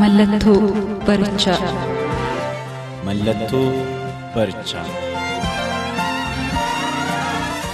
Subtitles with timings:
[0.00, 0.60] Mallattoo
[1.06, 1.58] barichaa.
[3.06, 3.66] Mallattoo
[4.34, 4.84] barichaa.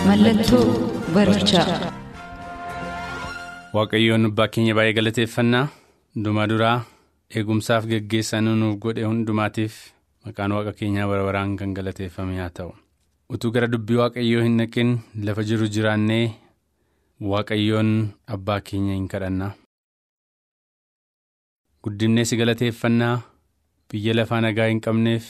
[0.09, 0.65] Mallattoo
[1.15, 1.67] barichaa.
[3.77, 5.64] Waaqayyoon abbaa keenya baay'ee galateeffannaa
[6.14, 6.77] hundumaa duraa
[7.37, 9.75] eegumsaaf geggeessaa nuuf godhe hundumaatiif
[10.27, 12.73] maqaan waaqa keenyaa bara baraan kan galateeffame haa ta'u
[13.36, 14.92] utuu gara dubbii waaqayyoo hin naqin
[15.29, 16.25] lafa jiru jiraannee
[17.33, 17.91] waaqayyoon
[18.36, 19.51] abbaa keenya hin kadhanna.
[21.84, 23.16] Guddinee si galateeffannaa
[23.91, 25.27] biyya lafaa nagaa hin qabneef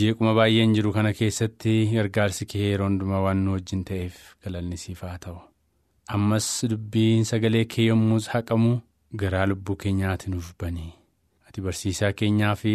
[0.00, 5.02] jeequma baay'een jiru kana keessatti gargaarsi kee yeroo hundumaa waan nu wajjin ta'eef galanni siif
[5.08, 5.38] haa ta'u
[6.16, 8.72] ammas dubbiin sagalee kee yommus haqamu
[9.22, 10.92] garaa lubbuu keenyaati nuuf banii
[11.48, 12.74] ati barsiisaa keenyaa fi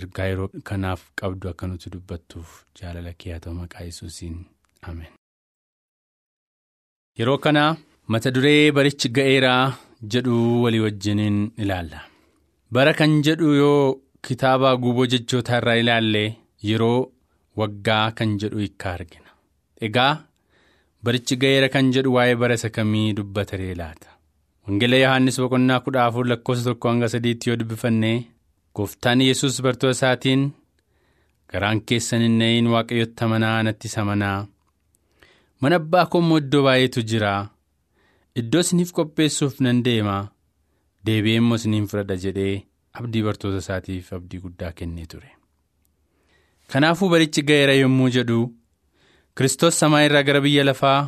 [0.00, 4.36] ergaa yeroo kanaaf qabdu akka nuti dubbattuuf jaalala kee haa ta'u maqaa yesuusiin
[4.90, 5.12] ameen.
[7.18, 7.64] yeroo kana
[8.14, 9.64] mata duree barichi ga'eeraa
[10.12, 12.00] jedhu walii wajjiniin ilaalla.
[12.72, 16.24] Bara kan jedhu yoo kitaaba guuboo jechootaa irraa ilaalle
[16.68, 17.00] yeroo
[17.60, 19.30] waggaa kan jedhu hiikkaa argina.
[19.86, 20.12] Egaa
[21.04, 24.08] barichi ga'eera kan jedhu waa'ee bara isa kamii dubbataree laata?
[24.66, 28.16] Wangeela yohaannis boqonnaa kudha afur lakkoofsa tokko hanga sadiitti yoo dubbifannee
[28.76, 30.42] gooftaan yesus bartoota isaatiin
[31.52, 34.38] garaan keessan hin na'iin waaqayyotti amanaa natti amanaa.
[35.60, 37.32] Mana abbaa koo immoo iddoo baay'eetu jira.
[38.40, 40.16] Iddoo isiniif qopheessuuf nan deema.
[41.06, 42.54] Deebi'ee immoo isiniin fudhadha jedhee
[43.00, 45.30] abdii bartoota isaatiif abdii guddaa kennee ture.
[46.72, 48.40] Kanaafuu barichi ga'eera yommuu jedhu
[49.36, 50.98] Kiristoos samaa irraa gara biyya lafaa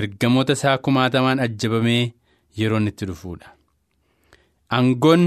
[0.00, 2.12] ergamoota isaa kumaatamaan ajjabamee
[2.58, 3.48] yeroon itti dhufuudha.
[4.76, 5.24] Aangoon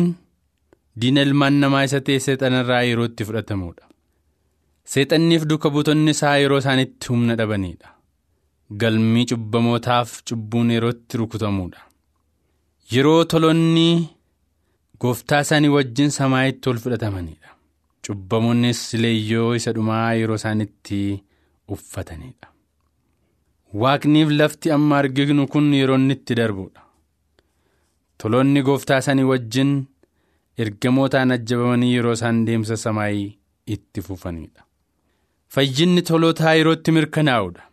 [1.02, 3.90] diina ilmaan namaa isa ta'e seexanarraa yeroo itti fudhatamuudha.
[4.94, 7.90] Seexanniif duuka buutonni isaa yeroo isaanitti humna dhabaniidha.
[8.82, 11.82] Galmii cubbamootaaf cubbuun yeroo itti rukutamuudha.
[12.92, 14.10] Yeroo tolonni
[15.00, 17.50] gooftaa isaanii wajjin samaa'itti ol fudhatamanidha.
[18.08, 21.00] Cubbamoonnis leeyyoo isa dhumaa yeroo isaanitti
[21.76, 22.48] uffatanidha.
[23.82, 26.82] Waaqniif lafti amma arginu kun yeroo inni itti darbudha.
[28.18, 29.72] Tolonni gooftaa isaanii wajjin
[30.58, 33.38] ergamootaan ajjabamanii yeroo isaan deemsa samaayii
[33.78, 34.62] itti fufanidha.
[35.54, 37.64] Fayyinni tolootaa yeroo itti mirkanaa'udha.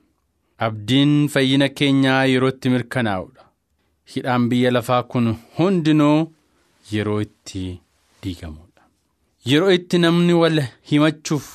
[0.66, 3.44] Abdiin fayyina keenyaa yeroo itti mirkanaa'udha.
[4.14, 5.26] Hidhaan biyya lafaa kun
[5.58, 6.18] hundinuu
[6.92, 7.80] yeroo itti
[8.22, 8.82] diigamudha.
[9.50, 10.58] Yeroo itti namni wal
[10.90, 11.46] himachuuf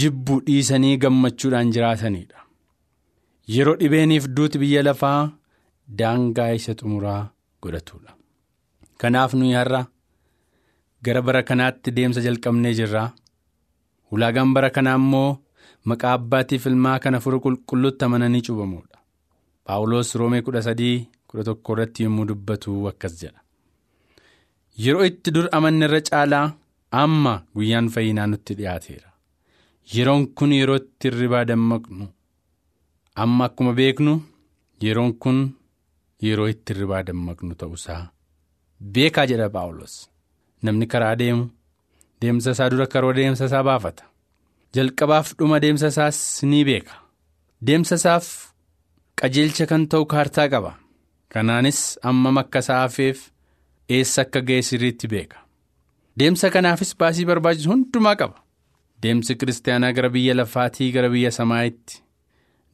[0.00, 2.38] jibbuu dhiisanii gammachuudhaan jiraatanidha.
[3.54, 5.30] Yeroo dhibeeniif duuti biyya lafaa
[5.98, 7.22] daangaa isa xumuraa
[7.62, 8.14] godhatudha.
[8.98, 9.86] Kanaaf nuyi har'a
[11.04, 13.10] gara bara kanaatti deemsa jalqabnee jirra.
[14.12, 15.38] Ulaagaan bara kanaa immoo
[15.84, 18.98] maqaa abbaatiif ilmaa kana furu qulqulluutti amananii cuubamuudha.
[19.64, 23.40] Paawuloos roomee kudha sadii kudha tokko irratti yommuu dubbatu akkas jedha.
[24.84, 26.46] Yeroo itti dur amanne irra caalaa
[27.02, 29.08] amma guyyaan fayyinaa nutti dhiyaateera.
[29.94, 32.06] Yeroon kun yeroo itti hirribaa dammaqnu.
[33.22, 34.12] Amma akkuma beeknu
[34.84, 35.38] yeroon kun
[36.26, 38.02] yeroo itti hirribaa dammaqnu ta'uusaa
[38.94, 39.94] beekaa jedha Paawulos.
[40.62, 41.44] Namni karaa deemu
[42.20, 44.04] deemsa isaa dura karoora deemsa isaa baafata.
[44.74, 46.18] Jalqabaaf dhuma deemsa isaas
[46.50, 46.94] ni beeka.
[47.66, 48.26] Deemsa isaaf
[49.20, 50.72] qajeelcha kan ta'u kaartaa qaba.
[51.32, 53.18] Kanaanis ammam akka isaa hafeef
[53.88, 55.38] eessa akka ga'e sirriitti beeka.
[56.18, 58.38] Deemsa kanaafis baasii barbaachisu hundumaa qaba.
[59.02, 62.02] Deemsi kiristaanaa gara biyya lafaatii gara biyya samaa'itti.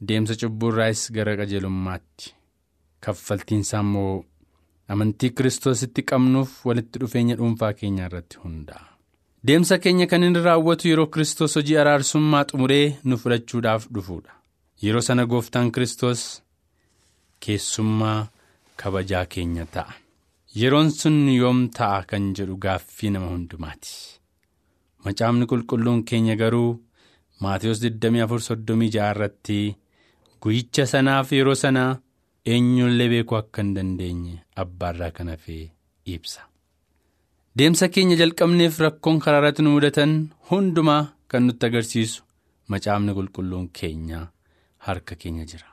[0.07, 2.33] Deemsa cubburraayis gara qajeelummaatti.
[3.03, 4.23] Kaffaltiinsaa immoo
[4.87, 8.87] amantii kiristoositti qabnuuf walitti dhufeenya dhuunfaa keenya irratti hundaa'a.
[9.47, 14.31] Deemsa keenya kan inni raawwatu yeroo kiristoos hojii araarsummaa xumuree nu fudhachuudhaaf dhufuudha.
[14.83, 16.23] Yeroo sana gooftaan kiristoos
[17.45, 18.27] keessummaa
[18.81, 19.93] kabajaa keenya ta'a.
[20.61, 23.93] Yeroon sun yoom ta'a kan jedhu gaaffii nama hundumaati.
[25.05, 26.71] Macaafni qulqulluun keenya garuu
[27.43, 29.59] Maatiyus 24:36 irratti
[30.41, 31.83] guyyicha sanaaf yeroo sana
[32.53, 35.65] eenyullee beekuu akka hin dandeenye abbaarraa kan hafee
[36.15, 36.41] ibsa.
[37.57, 40.15] Deemsa keenya jalqabneef rakkoon karaa irratti nu mudatan
[40.51, 42.23] hundumaa kan nutti agarsiisu
[42.75, 44.21] macaafni qulqulluun keenya
[44.87, 45.67] harka keenya jira.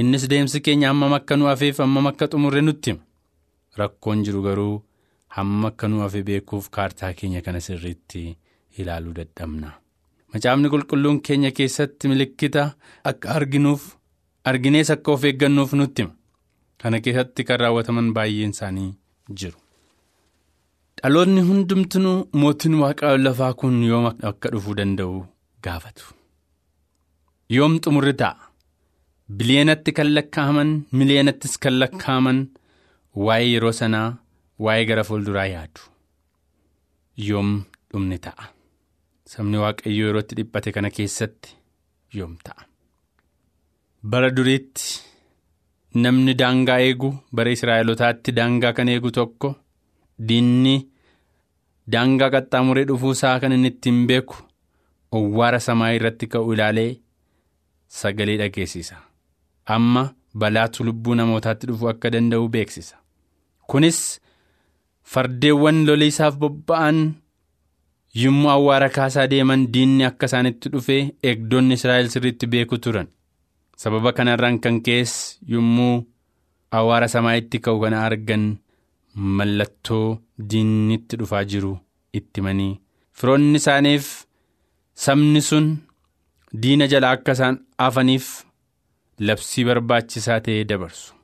[0.00, 3.02] Innis deemsi keenya hammam akka nu hafeef hammam akka xumurre nutti hima.
[3.78, 4.82] Rakkoon jiru garuu
[5.36, 8.36] hammam akka nu hafe beekuuf kaartaa keenya kana sirriitti
[8.78, 9.72] ilaaluu dadhabna.
[10.32, 12.62] Macaafni qulqulluun keenya keessatti milikkita
[13.10, 13.82] akka arginuuf
[14.50, 16.14] arginees akka of eeggannuuf nutti hima.
[16.80, 18.90] Kana keessatti kan raawwataman baay'een isaanii
[19.40, 19.58] jiru.
[21.04, 25.16] dhaloonni hundumtuu mootiin waaqaa lafaa kun yoom akka dhufuu danda'u
[25.64, 26.04] gaafatu?
[27.56, 28.48] Yoom xumurri ta'a
[29.28, 32.38] biliyeenatti kan lakkaa'aman miliyeenattis kan lakkaa'aman
[33.26, 34.08] waa'ee yeroo sanaa
[34.66, 35.80] waa'ee gara fuulduraa yaadu.
[37.28, 37.50] Yoom
[37.92, 38.44] dhumni ta'a.
[39.32, 41.54] Sabni waaqayyoo yerootti dhiphate kana keessatti
[42.18, 42.62] yoom ta'a.
[44.10, 45.00] Bara duriitti
[46.04, 49.54] namni daangaa eegu bara israa'elotaatti daangaa kan eegu tokko
[50.28, 50.76] diinni.
[51.92, 54.36] daangaa qaxxaamuree dhufuusaa kan inni ittiin beeku
[55.16, 56.92] owwaara samaa irratti ka'u ilaalee
[57.96, 58.96] sagalee dhageessisa
[59.66, 60.02] amma
[60.40, 62.96] balaatu lubbuu namootaatti dhufuu akka danda'u beeksisa
[63.70, 64.00] kunis
[65.12, 66.98] fardeewwan loliisaaf bobba'an
[68.22, 73.08] yommuu awwaara kaasaa deeman diinni akka isaanitti dhufee eegdonni israa'el sirriitti beeku turan
[73.84, 75.14] sababa kanarraan kan ka'es
[75.54, 75.94] yommuu
[76.78, 78.44] awwaara samaa itti ka'u kana argan.
[79.38, 80.18] mallattoo
[80.50, 81.72] diinnitti dhufaa jiru
[82.18, 82.72] itti himanii
[83.18, 84.08] firoonni isaaniif
[85.04, 85.68] sabni sun
[86.62, 88.26] diina jala akka isaan hafaniif
[89.18, 91.14] labsii barbaachisaa ta'ee dabarsu.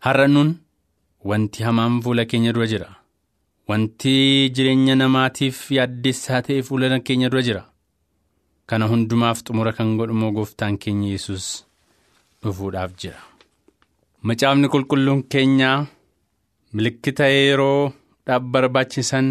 [0.00, 0.50] Har'a nun
[1.24, 2.88] wanti hamaan fuula keenya dura jira.
[3.68, 7.62] Wanti jireenya namaatiif yaaddessaa ta'e fuula keenya dura jira.
[8.66, 11.66] Kana hundumaaf xumura kan godhumoo gooftaan keenya yesus
[12.42, 13.20] dhufuudhaaf jira?
[14.22, 15.86] Macaafni qulqulluun keenyaa.
[16.72, 17.92] milikkita yeroo
[18.26, 19.28] dhaab barbaachisan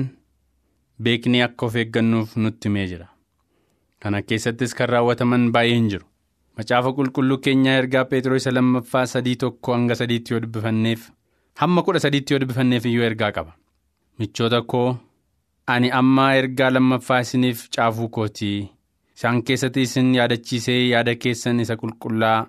[1.04, 3.07] beeknee akka of eeggannuuf nutti himee jira.
[4.00, 6.06] Kana keessattis kan raawwataman baay'een jiru
[6.60, 11.06] macaafa qulqulluu keenyaa ergaa peetiroo isa lammaffaa sadii tokko hanga sadiitti yoo dubbifanneef
[11.62, 13.54] hamma kudha sadiitti yoo dubbifanneef iyyuu ergaa qaba
[14.20, 14.90] michoota koo
[15.76, 18.58] ani ammaa ergaa lammaffaa isiniif caafuu kootii
[19.18, 22.40] isaan keessatti isin yaadachiisee yaada keessan isa qulqullaa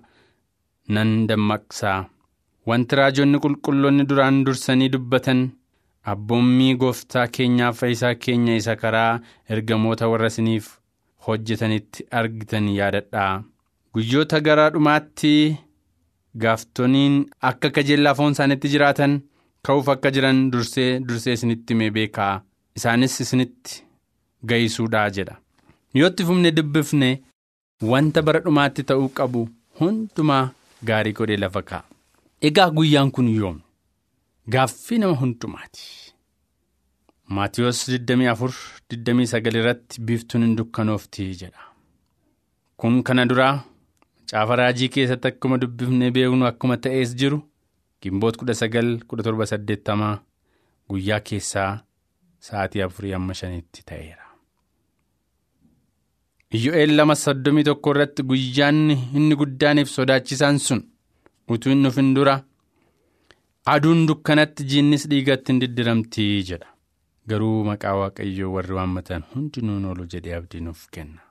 [0.95, 1.99] nan dammaqsaa.
[2.69, 5.39] wanti raajonni qulqulloonni duraan dursanii dubbatan
[6.11, 9.19] abboommii gooftaa keenyaa fayyisaa keenya isa karaa
[9.55, 10.67] ergamoota warra isiniif
[11.27, 13.31] hojjetanitti argitan yaadadhaa
[13.95, 15.31] guyyoota garaa dhumaatti
[16.43, 17.15] gaaftoniin
[17.49, 19.15] akka kajeellaa foon isaanitti jiraatan
[19.67, 22.33] ka'uuf akka jiran dursee dursee isinitti himee beekaa
[22.79, 23.81] isaanis isinitti
[24.51, 25.35] ga'isuudhaa jedha
[26.01, 27.09] yootti fufne dubbifne
[27.93, 29.41] wanta bara dhumaatti ta'uu qabu
[29.81, 30.43] hundumaa
[30.89, 31.83] gaarii godhee lafa kaa'a.
[32.47, 33.57] Egaa guyyaan kun yoom
[34.53, 35.83] gaaffii nama hundumaati.
[37.35, 41.67] Maatiyoos 24-29 irratti biiftuun hin dukkanoofti jedha.
[42.77, 43.53] Kun kana duraa
[44.31, 47.39] caafa raajii keessatti akkuma dubbifnee beeknu akkuma ta'ees jiru
[48.01, 50.11] gimboota 19-17
[50.89, 51.71] guyyaa keessaa
[52.47, 54.25] sa'aatii afurii amma shanitti ta'eera.
[56.57, 58.79] Iyyo'eel lama soddomii tokko irratti guyyaan
[59.17, 60.81] inni guddaaniif sodaachisaan sun.
[61.53, 62.33] utuu hin dhufin dura
[63.71, 66.69] aduun dukkanatti jiinnis dhiigatti hin diddiramtii jedha
[67.31, 71.21] garuu maqaa waaqayyoo warri waammatan hundinuun oolu jedhee abdii nuuf kenna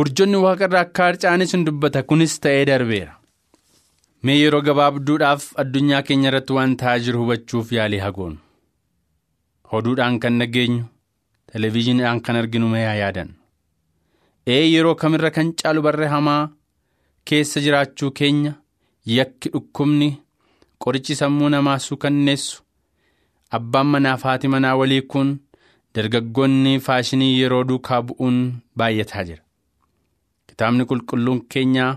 [0.00, 3.12] urjonni waaqarraa akka harca'anis hin dubbata kunis ta'ee darbeera.
[4.24, 8.38] Mee yeroo gabaabduudhaaf addunyaa keenya irratti waan ta'aa jiru hubachuuf yaalii hagoonu
[9.78, 10.84] oduudhaan kan dhageenyu
[11.52, 13.34] televezyiiniidhaan kan arginu mee haa yaadannu
[14.56, 16.40] ee yeroo kamirra kan caalu barree hamaa
[17.30, 18.52] keessa jiraachuu keenya.
[19.18, 20.08] yakki dhukkubni
[20.84, 22.62] qorichi sammuu namaa suukanneessu
[23.58, 25.32] abbaan manaa fi haati manaa walii kun
[25.94, 28.36] dargaggoonni faashinii yeroo duukaa bu'uun
[28.82, 29.42] baay'ataa jira
[30.52, 31.92] kitaabni qulqulluun keenyaa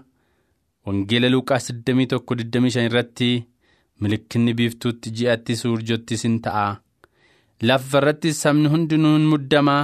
[0.87, 3.29] wangeela luuqaas 21-25 irratti
[4.01, 6.67] milikkinni biiftuutti ji'atti urjottis hin ta'a.
[7.67, 9.81] Lafa irratti sabni hundinuu hin muddamaa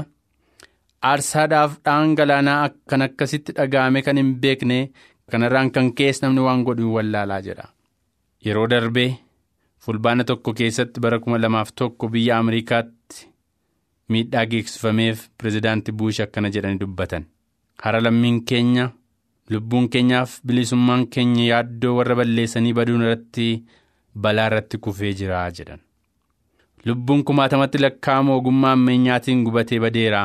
[1.09, 4.77] aarsaadhaaf dhangalaanaa akkan akkasitti dhaga'ame kan hin beekne
[5.31, 7.65] kanarraan kan ka'es namni waan godhu wallaalaa jedha.
[8.45, 9.09] Yeroo darbee
[9.85, 13.27] fulbaana tokko keessatti bara kuma lamaaf tokko biyya Ameerikaatti
[14.13, 17.25] miidhaa geessifameef pirezidaanti Buush akkana jedhanii dubbatan
[17.85, 18.85] hara lammiin keenya
[19.53, 23.47] lubbuun keenyaaf bilisummaan keenya yaaddoo warra balleessanii baduun irratti
[24.25, 25.79] balaa irratti kufee jira jedhan.
[26.85, 30.21] Lubbuun kumaatamatti lakkaa'amu ogummaa ammeenyaatiin gubatee badeera.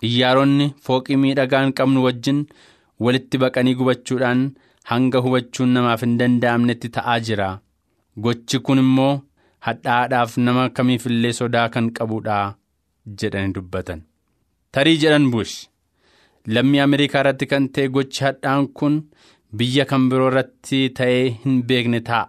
[0.00, 2.40] Xiyyaaronni fooqii miidhagaan qabnu wajjin
[3.04, 4.40] walitti baqanii gubachuudhaan
[4.90, 7.48] hanga hubachuun namaaf hin danda'amnetti ta'aa jira.
[8.24, 9.12] Gochi kun immoo
[9.68, 12.38] hadhaadhaaf nama kamiifillee sodaa kan qabuudha
[13.22, 14.02] jedhanii dubbatan.
[14.72, 15.54] Tarii jedhan buush
[16.54, 18.96] lammii ameerikaa irratti kan ta'e gochi hadhaan kun
[19.60, 22.28] biyya kan biroo irratti ta'ee hin beekne ta'a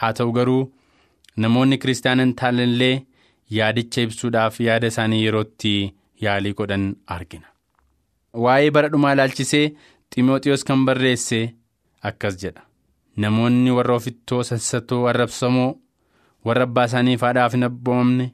[0.00, 0.62] haa ta'u garuu
[1.44, 2.94] namoonni kiristaana hin taanellee
[3.58, 5.74] yaadicha ibsuudhaaf yaada isaanii yerootti
[6.24, 6.86] yaalii godhan
[7.16, 7.46] argina.
[8.44, 9.66] Waa'ee bara dhumaa ilaalchisee
[10.14, 11.38] Ximooxiyoos kan barreesse
[12.10, 12.62] akkas jedha.
[13.22, 15.70] Namoonni warra ofittoo sassatoo arrabsamoo
[16.46, 18.26] warra abbaa isaaniif haadhaaf hin abboomamne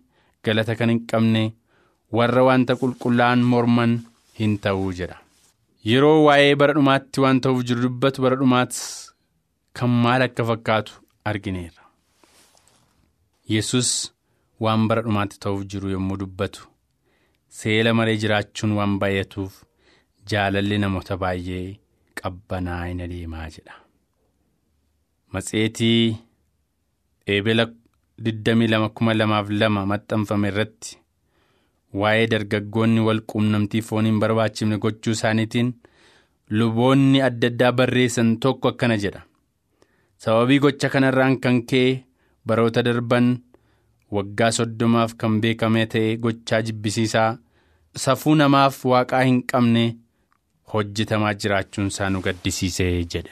[0.44, 1.42] galata kan hin qabne
[2.18, 3.94] warra wanta qulqullaa'an morman
[4.40, 5.16] hin ta'uu jedha.
[5.90, 8.80] Yeroo waa'ee bara dhumaatti waan ta'uuf jiru dubbatu bara dhumaatti
[9.80, 10.92] kan maal akka fakkaatu
[11.32, 11.82] argineerra.
[13.54, 13.90] Yesus
[14.66, 16.66] waan bara dhumaatti ta'uuf jiru yommuu dubbatu
[17.60, 19.52] seela maree jiraachuun waan baay'atuuf
[20.32, 21.64] jaalalli namoota baay'ee
[22.22, 23.74] qabbanaa hin adeemaa jedha.
[25.32, 26.16] Matseetii
[27.34, 27.64] eebela
[28.22, 30.96] 22,2002 maxxanfame irratti
[32.02, 35.72] waa'ee dargaggoonni wal quunnamtii foon hin barbaachifne gochuu isaaniitiin
[36.60, 39.22] luboonni adda addaa barreessan tokko akkana jedha.
[40.22, 42.02] Sababii gocha kanarraan kan ka'e
[42.46, 43.30] baroota darban
[44.16, 47.30] waggaa soddomaaf kan beekame ta'e gochaa jibbisiisaa
[48.04, 49.84] safuu namaaf waaqaa hin qabne
[50.74, 53.30] hojjetamaa jiraachuun isaa nu gaddisiisee jedhe.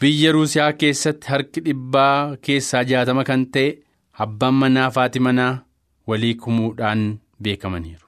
[0.00, 3.70] Biyya Ruusiyaa keessatti harki dhibbaa keessaa jaatama kan ta'e
[4.26, 5.54] abbaan manaa fi manaa
[6.06, 7.02] walii kumuudhaan
[7.42, 8.06] beekamaniiru.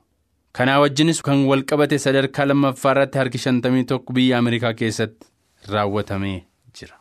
[0.52, 5.26] Kanaa wajjinis kan wal qabate sadarkaa lammaffaa irratti harki shantamii tokko biyya Ameerikaa keessatti
[5.74, 6.38] raawwatamee
[6.78, 6.96] jira.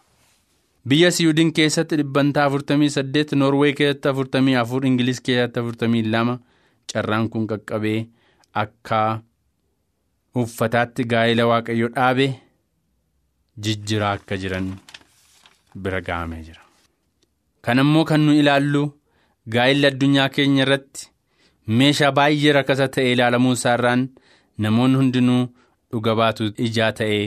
[0.87, 6.39] Biyya Siyuudin keessatti dhibbantaa afurtamii saddeet, Noorwee keessatti afurtamii afur, Ingiliz keessatti afurtamii lama
[6.93, 8.07] carraan kun qaqqabee
[8.53, 9.01] akka
[10.35, 12.27] uffataatti gaa'ela waaqayyo dhaabe
[13.65, 14.67] jijjiraa akka jiran
[15.75, 16.61] bira ga'amee jira.
[17.61, 18.83] Kan immoo kan nu ilaallu
[19.55, 21.09] gaa'elli addunyaa keenya irratti
[21.77, 24.01] meeshaa baay'ee rakasa ta'e ilaalamuu isaarraan
[24.65, 25.41] namoonni hundinuu
[25.91, 27.25] dhuga baatu ijaa ta'ee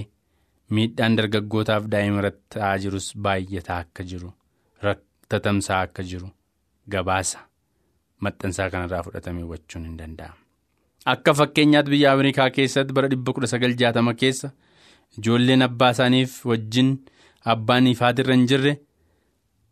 [0.76, 4.30] miidhaan dargaggootaaf daa'ima irratti ta'aa jirus baay'ataa akka jiru
[4.87, 6.28] rattatamsaa akka jiru
[6.94, 7.38] gabaasa
[8.26, 10.37] maxxansaa kanarraa fudhatamee hubachuun hin danda'amu.
[11.12, 14.50] Akka fakkeenyaatti biyya Ameerikaa keessatti bara 1960 keessa
[15.18, 16.90] ijoolleen abbaa isaaniif wajjin
[17.54, 18.72] abbaan ifaatirra hin jirre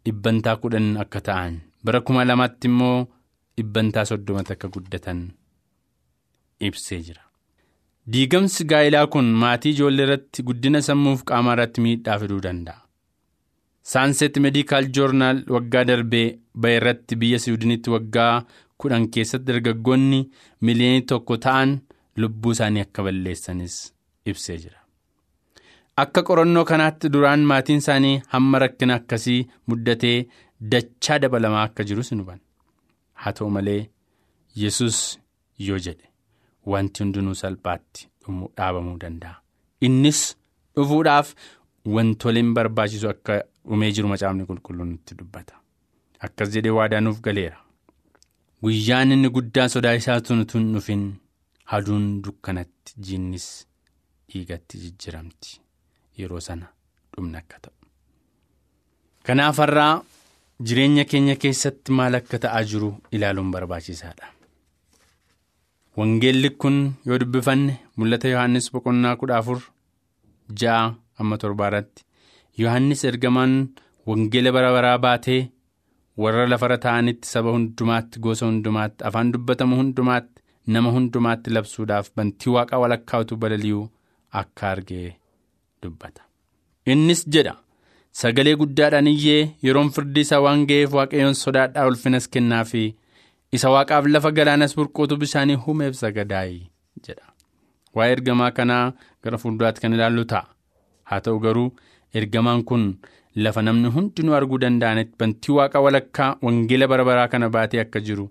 [0.07, 2.97] dhibbantaa kudhan akka ta'an bara kuma lamaatti immoo
[3.61, 5.25] dhibbantaa soddomatti akka guddatan
[6.69, 7.23] ibsee jira.
[8.13, 12.81] Diigamsi gaa'ilaa kun maatii ijoollee irratti guddina sammuuf qaamaa irratti miidhaa fiduu danda'a.
[13.93, 16.27] Saanseet meedikaal joornaal waggaa darbee
[16.65, 18.33] ba'e irratti biyya Siwiidinitti waggaa
[18.81, 20.21] kudhan keessatti dargaggoonni
[20.67, 21.73] miliyoonii tokko ta'an
[22.23, 23.77] lubbuu isaanii akka balleessanis
[24.33, 24.79] ibsee jira.
[26.03, 30.17] Akka qorannoo kanaatti duraan maatiin isaanii hamma rakkina akkasii muddatee
[30.75, 32.45] dachaa dabalamaa akka jirus ni hubanna.
[33.23, 33.83] Haa ta'u malee
[34.63, 34.99] Yesus
[35.69, 36.07] yoo jedhe
[36.73, 38.09] wanti hundinuu salphaatti
[38.57, 39.37] dhaabamuu danda'a.
[39.87, 40.21] Innis
[40.77, 41.35] dhufuudhaaf
[41.95, 43.35] wantoleen barbaachisu akka
[43.69, 45.55] dhumee jiru macaafni qulqulluun nutti dubbata.
[46.27, 47.59] Akkas jedhee waadaa nuuf galeera.
[48.63, 51.05] Guyyaan inni guddaan sodaa isaa tun tun dhufin
[51.73, 53.47] haduun dukkanatti jiinnis
[54.29, 55.61] dhiigatti jijjiramti.
[56.19, 56.67] Yeroo sana
[57.17, 57.75] dhumna akka ta'u.
[59.27, 59.95] Kanaaf har'aa
[60.67, 64.27] jireenya keenya keessatti maal akka ta'aa jiru ilaaluun barbaachisaadha.
[65.99, 66.77] Wangeelli kun
[67.07, 69.59] yoo dubbifanne mul'ata Yohaannis boqonnaa kudha afur
[70.61, 70.83] ja'a
[71.21, 72.05] amma torbaa irratti
[72.63, 73.55] Yohaannis ergamaan
[74.11, 75.41] wangeela bara baraa baatee
[76.23, 80.43] warra lafarra ta'anitti saba hundumaatti gosa hundumaatti afaan dubbatamu hundumaatti
[80.75, 83.85] nama hundumaatti labsuudhaaf bantii waaqaa walakkaatu balali'uu
[84.41, 85.09] akka argee
[85.83, 86.23] dubbata.
[86.93, 87.55] Innis jedha
[88.19, 92.85] sagalee guddaadhaan iyyee yeroon firdi isaa waan ga'eef waaqayyoon sodaadhaa ulfinas kennaafi
[93.59, 96.59] isa waaqaaf lafa galaanas burqootu bishaanii humeef sagadaayi
[97.07, 97.27] jedha.
[97.95, 98.85] Waa'ee ergamaa kanaa
[99.23, 100.47] gara fuulduraatti kan ilaallu ta'a.
[101.09, 101.71] Haa ta'u garuu
[102.21, 102.85] ergamaan kun
[103.45, 108.27] lafa namni hundinuu arguu danda'anitti bantii waaqa walakkaa wangeela bara baraa kana baatee akka jiru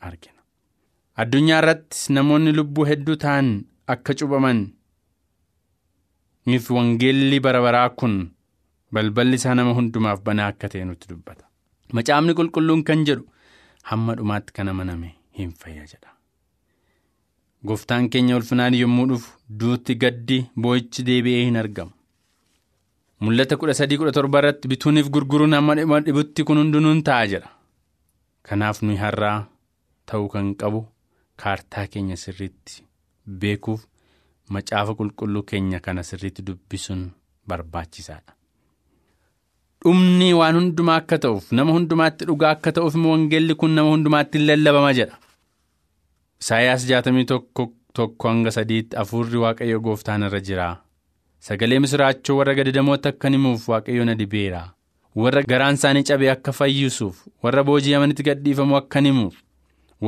[0.00, 0.40] argina.
[1.22, 3.50] Addunyaa irratti namoonni lubbuu hedduu ta'an
[3.94, 4.62] akka cubaman
[6.76, 8.14] wangeelli bara baraa kun
[8.96, 11.44] balballi isaa nama hundumaaf banaa akka ta'e nutti dubbata.
[11.96, 13.24] Macaafni qulqulluun kan jedhu
[13.90, 15.08] hamma dhumaatti kan amaname
[15.38, 16.10] hin fayya jedha.
[17.66, 21.92] Gooftaan keenya ulfinaan yommuu dhufu duutti gaddi boo'ichi deebi'ee hin argamu.
[23.24, 27.50] Mul'ata kudha sadii kudha torba irratti bituuniif gurguruun hamma dhibutti kun hundinuun ta'a jedha.
[28.48, 29.38] Kanaaf nuyi har'aa
[30.06, 30.84] ta'uu kan qabu
[31.42, 32.82] kaartaa keenya sirriitti
[33.40, 33.86] beekuuf
[34.56, 37.04] macaafa qulqulluu keenya kana sirriitti dubbisuun
[37.48, 38.32] barbaachisaadha.
[39.84, 44.46] Dhumni waan hundumaa akka ta'uuf nama hundumaatti dhugaa akka ta'uuf wangeelli kun nama hundumaatti hin
[44.50, 45.16] lallabama jedha.
[46.42, 47.66] Isaayyaas jaatamii tokko
[47.98, 50.68] tokko hanga sadiitti hafuurri waaqayyo gooftaan irra jira.
[51.46, 54.60] sagalee misiraachoo warra gadadamoota akkan himuuf waaqayyo na dibeera
[55.22, 59.34] warra garaan isaanii cabee akka fayyisuuf warra booji'amanitti gadhiifamuu akkan himuuf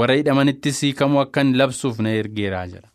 [0.00, 2.88] warra hidhamanittis hiikamuu akkan labsuuf na ergeeraa jedha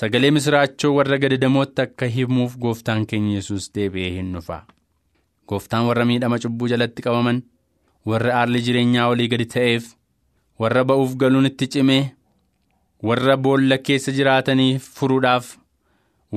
[0.00, 4.62] sagalee misiraachoo warra gadadamoota akka himuuf gooftaan keenya yesus deebi'ee hin dhufaa
[5.50, 7.42] gooftaan warra miidhama cubbuu jalatti qabaman
[8.12, 9.88] warra haalli jireenyaa olii gadi ta'eef
[10.64, 12.02] warra ba'uuf galuun itti cimee
[13.08, 15.54] warra boolla keessa jiraatanii furuudhaaf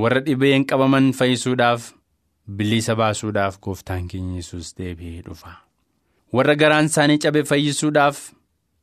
[0.04, 1.90] warra dhibeen qabaman fayyisuudhaaf
[2.60, 5.52] bilisa baasuudhaaf gooftaan keenya yesus deebi'ee dhufa.
[6.36, 8.18] Warra garaan isaanii cabe fayyisuudhaaf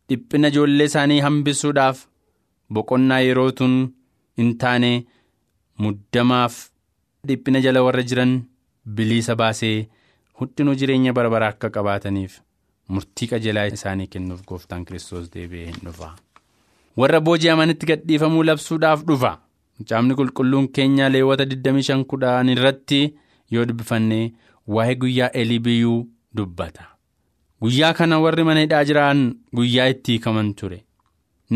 [0.08, 2.04] dhiphina ijoollee isaanii hambisuudhaaf
[2.76, 3.74] boqonnaa yerootuun
[4.40, 4.92] hin taane
[5.84, 6.56] muddamaaf
[7.26, 8.32] dhiphina jala warra jiran
[8.98, 9.88] bilisa baasee
[10.40, 12.40] hundinuu jireenya bara baraa akka qabaataniif
[12.96, 16.10] murtii qajeelaa isaanii kennuuf gooftaan kiristoos deebi'ee hin dhufa
[17.02, 19.32] warra booji'amanitti gadhiifamuu labsuudhaaf dhufa.
[19.88, 22.98] Caamni qulqulluun keenya leewwata 25 kudhan irratti
[23.54, 24.18] yoo dubbifanne
[24.76, 26.00] waa'ee guyyaa eliibiyyuu
[26.36, 26.84] dubbata.
[27.62, 29.22] Guyyaa kana warri mana hidhaa jiran
[29.60, 30.78] guyyaa itti hiikaman ture.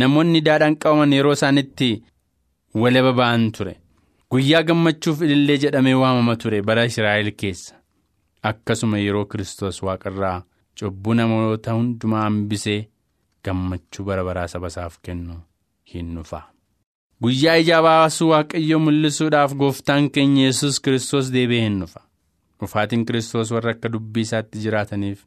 [0.03, 1.91] Namoonni hidhaadhaan qabaman yeroo isaanitti
[2.85, 3.75] walaba ba'an ture.
[4.31, 7.75] Guyyaa gammachuuf ilillee jedhamee waamama ture bara Israa'el keessa.
[8.51, 10.39] Akkasuma yeroo Kiristoos waaqarraa
[10.81, 12.81] cubbuu namoota hundumaa hambisee
[13.45, 15.37] gammachuu bara baraa saba isaaf kennu
[15.93, 16.41] hin dhufa.
[17.23, 22.01] Guyyaa ijaa baasuu waaqayyoo mul'isuudhaaf gooftaan keenya yesus Kiristoos deebi'ee hin dhufa.
[22.61, 25.25] Dhufaatiin Kiristoos warra akka dubbii isaatti jiraataniif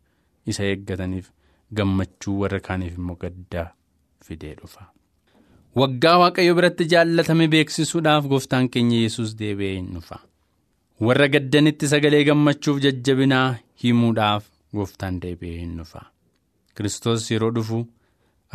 [0.53, 1.31] isa eeggataniif
[1.79, 3.67] gammachuu warra kaaniif immoo gaddaa
[4.29, 4.85] fidee dhufa.
[5.81, 10.19] Waggaa waaqayyo biratti jaallatame beeksisuudhaaf gooftaan keenya yesus deebi'ee hin dhufa.
[11.05, 16.01] Warra gaddanitti sagalee gammachuuf jajjabinaa himuudhaaf gooftaan deebi'ee hin dhufa.
[16.75, 17.79] Kiristoos yeroo dhufu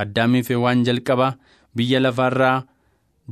[0.04, 1.28] addaamiif waan jalqaba
[1.76, 2.58] biyya lafaarraa.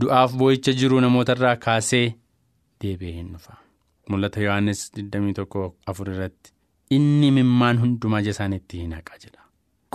[0.01, 2.07] du'aaf boo'icha jiru namootarraa kaasee
[2.83, 3.55] deebi'ee hin dhufa.
[4.11, 6.53] Mul'ata Yohaannis 21 irratti
[6.97, 9.43] inni mimmaan hundumaa isaaniitti hin haqa jedha.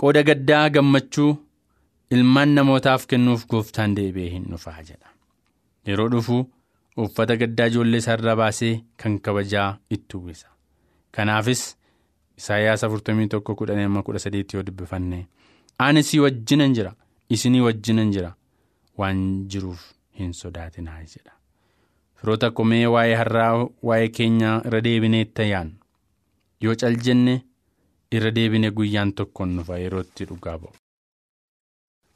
[0.00, 1.30] Qooda gaddaa gammachuu
[2.16, 5.08] ilmaan namootaaf kennuuf gooftaan deebi'ee hin dhufaa jedha.
[5.88, 6.38] Yeroo dhufu
[7.04, 10.48] uffata gaddaa ijoollee isaarraa baasee kan kabajaa itti uwwisa.
[11.10, 11.76] Kanaafis
[12.38, 15.26] Isaayyaas 41-13 yoo dubbifanne
[15.78, 16.92] ani si wajjinan jira
[17.28, 18.34] isinii wajjinan jira.
[18.98, 19.18] waan
[19.52, 19.80] jiruuf
[20.18, 21.32] hin sodaatinaa jedha
[22.20, 25.74] firoota komee waa'ee har'aa waa'ee keenyaa irra deebinee itti yaannu
[26.66, 27.34] yoo cal jenne
[28.18, 30.72] irra deebine guyyaan tokkoon nufa yerootti dhugaa ba'u.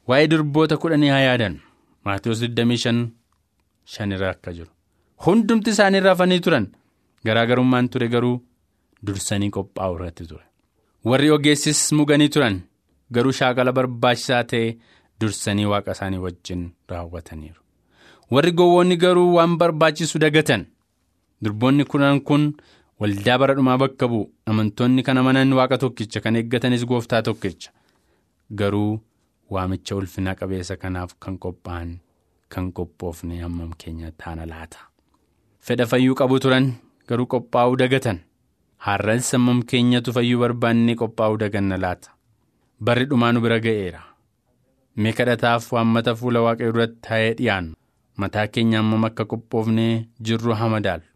[0.07, 1.59] waa'ee durboota kudhanii haa yaadan
[2.09, 3.05] maatiyoos 25
[4.15, 4.69] irra akka jiru.
[5.25, 6.67] Hundumti isaanii rafanii turan
[7.25, 8.37] garaagarummaan ture garuu
[9.05, 10.45] dursanii qophaa'u irratti ture.
[11.05, 12.61] Warri ogeessis muganii turan
[13.11, 14.77] garuu shaakala barbaachisaa ta'e.
[15.21, 17.61] dursanii waaqa isaanii wajjin raawwataniiru.
[18.33, 20.63] Warri gowwoonni garuu waan barbaachisu dagatan.
[21.43, 22.45] Durboonni kunan kun
[22.99, 27.69] waldaa bara dhumaa bakka bu'u amantoonni kan amanan waaqa tokkicha kan eeggatanis gooftaa tokkicha.
[28.59, 28.99] Garuu
[29.53, 31.91] waamicha ulfina qabeessa kanaaf kan qophaa'an
[32.55, 34.79] kan qophoofne hammam keenya taana laata
[35.69, 36.67] fedha fayyuu qabu turan
[37.09, 38.19] garuu qophaa'uu dagatan
[38.87, 42.09] har'as hammam keenyatu fayyuu barbaannee qophaa'uu daganna laata
[42.89, 44.01] barri dhumaa nu bira ga'eera.
[45.01, 47.75] mee kadhataaf waammata fuula waaqayyoo duratti taa'ee dhiyaannu
[48.23, 49.93] mataa keenya hammam akka qophoofnee
[50.29, 51.07] jirru hamadaalu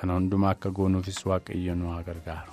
[0.00, 2.52] kana hundumaa akka goonuufis waaqayyo nu haa gargaaru.